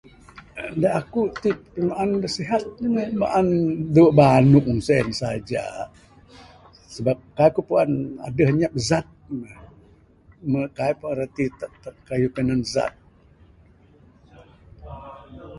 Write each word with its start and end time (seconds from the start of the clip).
Da 0.81 0.89
aku 0.99 1.21
ti 1.41 1.49
pimaan 1.73 2.11
da 2.23 2.29
sihat 2.37 2.63
maan 3.21 3.47
dawe 3.93 4.09
banung 4.19 4.79
sien 4.87 5.07
saja 5.21 5.63
sabab 6.93 7.17
kaik 7.37 7.53
ku 7.55 7.61
puan 7.69 7.89
adeh 8.27 8.47
anyap 8.51 8.73
zat 8.89 9.07
ne. 9.41 9.53
Meh 10.51 10.67
kaik 10.77 10.93
ku 10.95 10.99
puan 11.03 11.17
rati 11.19 11.45
zat 12.73 12.93